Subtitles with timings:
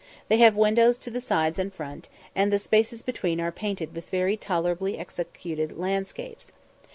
[0.29, 4.09] They have windows to the sides and front, and the spaces between are painted with
[4.09, 6.53] very tolerably executed landscapes.